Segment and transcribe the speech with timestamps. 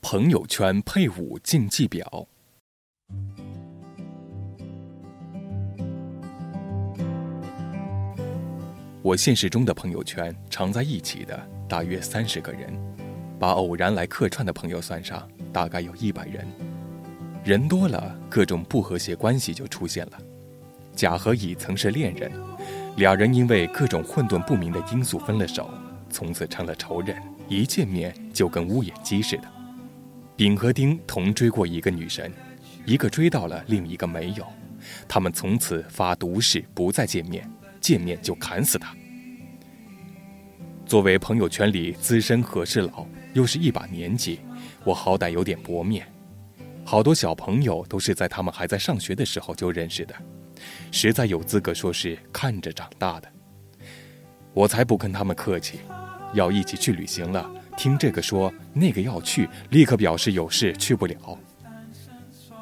[0.00, 2.26] 朋友圈配舞竞技表。
[9.02, 11.38] 我现实中的朋友圈常在一起的
[11.68, 12.72] 大约三十个人，
[13.38, 16.46] 把偶然来客串的朋友算上，大概有一百人。
[17.44, 20.12] 人多了，各种不和谐关系就出现了。
[20.94, 22.32] 甲和乙曾是恋人，
[22.96, 25.68] 俩人因为各种混沌不明的因素分了手，
[26.08, 29.57] 从此成了仇人，一见面就跟乌眼鸡似的。
[30.38, 32.32] 丙和丁同追过一个女神，
[32.84, 34.46] 一个追到了，另一个没有，
[35.08, 37.50] 他们从此发毒誓不再见面。
[37.80, 38.94] 见面就砍死他。
[40.86, 44.38] 作为朋友圈里资深和事佬，又是一把年纪，
[44.84, 46.06] 我好歹有点薄面。
[46.84, 50.14] 好多小朋友都是在他们还在上学的时候就认识的，
[50.92, 53.28] 实在有资格说是看着长大的。
[54.52, 55.80] 我才不跟他们客气，
[56.32, 61.38] 要一起去旅行了，听这个说那个要去，立刻表示有事去不了。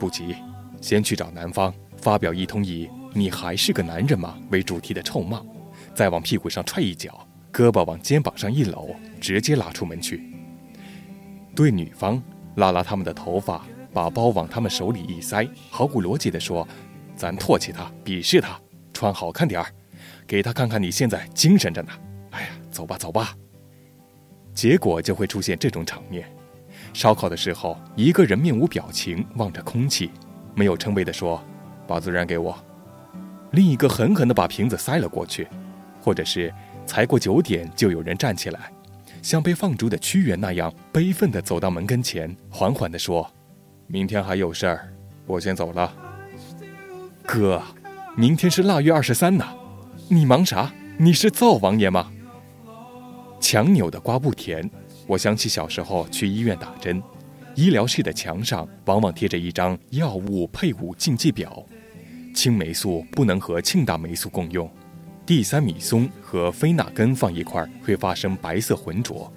[0.00, 0.34] 不急，
[0.80, 2.88] 先去找男方，发表一通以。
[3.12, 4.38] 你还是个男人吗？
[4.48, 5.42] 为主题的臭骂，
[5.94, 10.32] 再往屁股上踹一脚，胳膊往肩膀上一搂，直接拉出门去。
[11.54, 12.20] 对女方
[12.54, 16.66] 拉拉他们的头发，把包往他们手里一塞，毫无逻辑地说
[17.14, 18.58] ：“咱唾弃他，鄙视他，
[18.94, 19.70] 穿好看点儿，
[20.26, 21.92] 给他看看你现在精神着呢。”
[22.32, 23.36] 哎呀，走吧走吧。
[24.54, 26.30] 结果就会出现这种场面：
[26.92, 30.10] 烧烤的时候，一个人面无表情望着空气，
[30.54, 31.42] 没有称谓地说
[31.88, 32.56] ：“把孜然给我。”
[33.52, 35.48] 另一个狠狠地把瓶子塞了过去，
[36.00, 36.52] 或者是
[36.86, 38.70] 才过九点就有人站起来，
[39.22, 43.30] 像被放逐的屈原那样悲愤地走到门跟前，缓缓地说
[43.88, 44.92] ：“明天还有事儿，
[45.26, 45.92] 我先走了。”
[47.24, 47.62] 哥，
[48.16, 49.46] 明天是腊月二十三呢，
[50.08, 50.72] 你忙啥？
[50.98, 52.11] 你是灶王爷吗？
[53.42, 54.70] 强扭的瓜不甜。
[55.06, 57.02] 我想起小时候去医院打针，
[57.56, 61.66] 医疗室的墙上往往贴着一张药物配伍禁忌表。
[62.34, 64.70] 青霉素不能和庆大霉素共用，
[65.26, 69.30] 地三米松和非那根放一块儿会发生白色浑浊。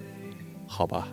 [0.66, 1.08] 好吧，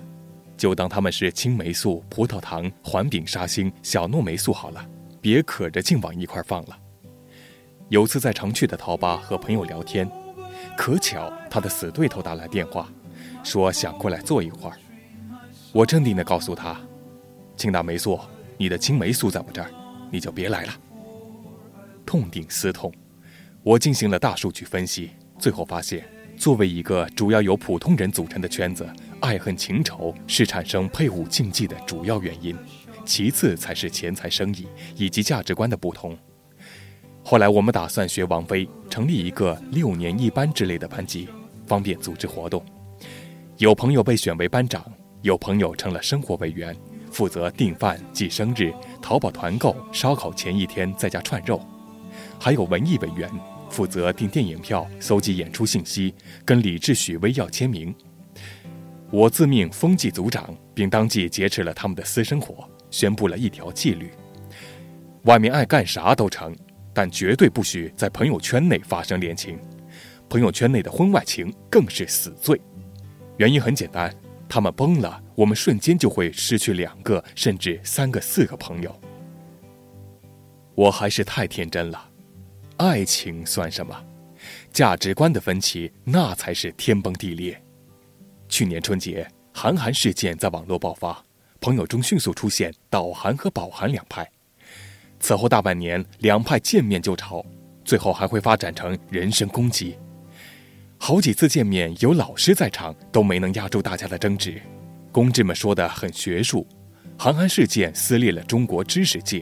[0.55, 4.85] 就当它们是青霉素、葡萄糖、环丙沙星、小诺霉素好了，
[5.19, 6.77] 别可着劲往一块儿放了。
[7.89, 10.09] 有次在常去的陶吧和朋友聊天，
[10.77, 12.89] 可巧他的死对头打来电话，
[13.43, 14.77] 说想过来坐一会儿。
[15.71, 16.79] 我镇定地告诉他
[17.55, 18.19] ：“庆大霉素，
[18.57, 19.69] 你的青霉素在我这儿，
[20.11, 20.73] 你就别来了。”
[22.05, 22.93] 痛定思痛，
[23.63, 26.05] 我进行了大数据分析，最后发现，
[26.37, 28.87] 作为一个主要由普通人组成的圈子，
[29.19, 32.55] 爱恨情仇是产生配偶禁忌的主要原因，
[33.05, 36.17] 其次才是钱财、生意以及价值观的不同。
[37.33, 41.27] 后来我们打算学王菲，成立一个六年一班之类的班级，
[41.65, 42.63] 方便组织活动。
[43.57, 44.85] 有朋友被选为班长，
[45.23, 46.77] 有朋友成了生活委员，
[47.09, 48.71] 负责订饭、记生日、
[49.01, 51.59] 淘宝团购、烧烤前一天在家串肉。
[52.39, 53.27] 还有文艺委员
[53.67, 56.13] 负责订电影票、搜集演出信息、
[56.45, 57.91] 跟李志、许巍要签名。
[59.09, 64.11] 我自命风纪组长，并当即劫持了他们的私生活，宣布了一条纪律：
[65.23, 66.55] 外面爱干啥都成，
[66.93, 69.59] 但绝对不许在朋友圈内发生恋情。
[70.29, 72.59] 朋友圈内的婚外情更是死罪。
[73.37, 74.13] 原因很简单，
[74.47, 79.01] 他们崩了，我们瞬间就会失去两个甚至三个、四个朋友。
[80.75, 82.09] 我还是太天真了。
[82.77, 83.95] 爱情算什么？
[84.71, 87.61] 价值观的分歧，那才是天崩地裂。
[88.49, 91.23] 去年春节，韩寒事件在网络爆发，
[91.61, 94.27] 朋友中迅速出现导韩和保韩两派。
[95.23, 97.45] 此后大半年，两派见面就吵，
[97.85, 99.97] 最后还会发展成人身攻击。
[100.97, 104.61] 好几次见面，有老师在场，都没能压住大家的争执。
[105.13, 106.67] 公知们说的很学术，
[107.17, 109.41] 韩寒事件撕裂了中国知识界。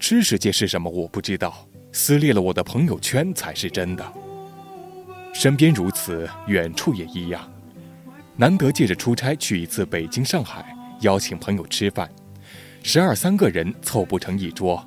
[0.00, 0.90] 知识界是什么？
[0.90, 1.64] 我不知道。
[1.92, 4.12] 撕裂了我的朋友圈才是真的。
[5.32, 7.48] 身边如此，远处也一样。
[8.34, 12.10] 难得借着出差去一次北京、上海，邀请朋友吃饭，
[12.82, 14.84] 十二三个人凑不成一桌。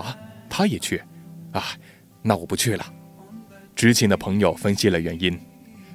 [0.00, 0.16] 啊，
[0.48, 1.02] 他也去？
[1.52, 1.64] 啊，
[2.22, 2.92] 那我不去了。
[3.74, 5.38] 知情的朋友分析了原因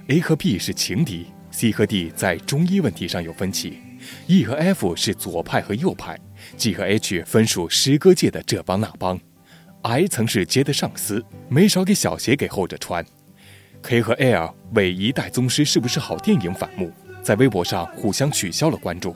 [0.08, 3.80] ：A 和 B 是情敌，C 和 D 在中医问题上有分歧
[4.28, 6.18] ，E 和 F 是左派和右派
[6.58, 9.20] ，G 和 H 分属诗歌界的这帮那帮。
[9.84, 13.04] I 曾是街的上司，没少给小鞋给后者穿。
[13.82, 16.92] K 和 L 为一代宗师是不是好电影反目，
[17.24, 19.16] 在微博上互相取消了关注。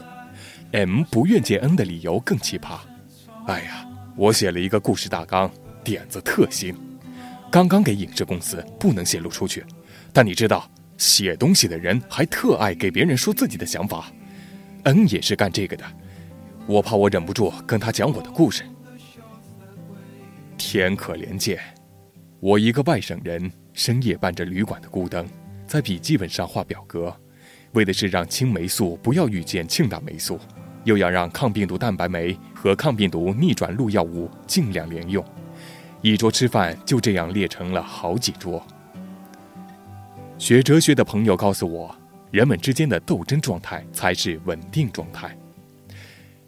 [0.72, 2.80] M 不愿见 N 的理由更奇葩。
[3.46, 5.52] 哎呀，我写了一个故事大纲，
[5.84, 6.74] 点子特新，
[7.52, 9.64] 刚刚给影视公司，不能泄露出去。
[10.14, 14.10] 但你知道，写东西的人还特爱给别人说自己的想法。
[14.84, 15.84] 恩也是干这个的。
[16.66, 18.64] 我怕我忍不住跟他讲我的故事。
[20.58, 21.60] 天可怜见，
[22.40, 25.28] 我一个外省人，深夜伴着旅馆的孤灯，
[25.68, 27.14] 在笔记本上画表格，
[27.74, 30.40] 为的是让青霉素不要遇见庆大霉素，
[30.86, 32.36] 又要让抗病毒蛋白酶
[32.66, 35.24] 和抗病毒逆转录药物尽量连用。
[36.02, 38.66] 一桌吃饭就这样列成了好几桌。
[40.40, 41.96] 学哲学的朋友告诉我，
[42.32, 45.38] 人们之间的斗争状态才是稳定状态。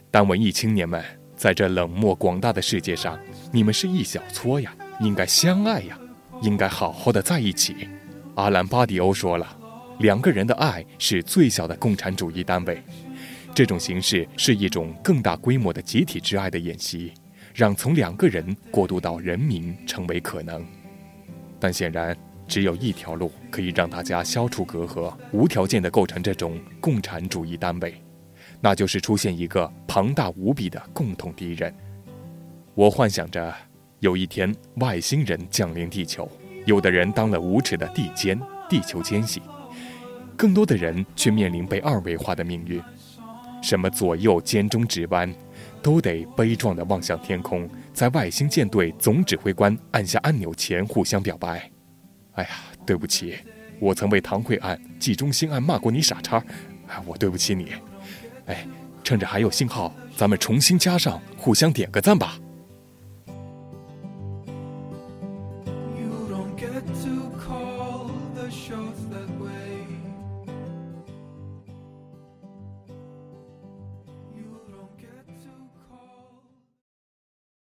[0.09, 1.05] 但文艺青年们，
[1.35, 3.19] 在这冷漠广大的世界上，
[3.51, 5.99] 你们是一小撮呀，应该相爱呀，
[6.41, 7.87] 应该好好的在一起。
[8.33, 9.47] 阿兰·巴迪欧说了，
[9.99, 12.81] 两个人的爱是最小的共产主义单位。
[13.57, 17.11] 这种形式是一种更大规模的集体之爱的演习。
[17.55, 20.63] 让从两个人过渡到人民成为可能，
[21.59, 22.15] 但显然
[22.47, 27.99] 只有一条路可以让大家消除隔阂，无条件地构成这种共产主义单位，
[28.61, 31.73] 那就是出现一个庞大无比的共同敌人。
[32.75, 33.51] 我幻想着
[34.01, 36.29] 有一天外星人降临地球，
[36.67, 38.39] 有的人当了无耻的地监，
[38.69, 39.41] 地球奸细；
[40.35, 42.79] 更多的人却面临被二维化的命运，
[43.67, 45.33] 什么左右肩中指弯。
[45.79, 51.69] 都得悲壮地望向天空，在外星舰队总指挥官按下按钮前互相表白。
[52.33, 52.49] 哎呀，
[52.85, 53.37] 对不起，
[53.79, 56.43] 我曾为唐慧案、季中心案骂过你傻叉，
[56.87, 57.73] 哎，我对不起你。
[58.47, 58.67] 哎，
[59.03, 62.37] 趁着还有信号，咱们重新加上，互相点个赞吧。
[65.95, 68.49] You don't get to call the.